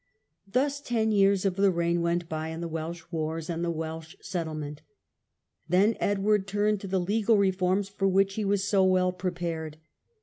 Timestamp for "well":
8.83-9.11